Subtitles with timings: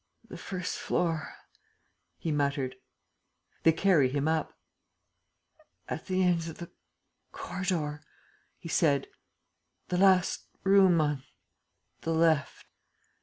[0.27, 1.35] "The first floor,"
[2.17, 2.75] he muttered.
[3.61, 4.57] They carried him up.
[5.87, 6.71] "At the end of the
[7.31, 8.01] corridor,"
[8.57, 9.05] he said.
[9.89, 11.23] "The last room on
[12.01, 12.65] the left."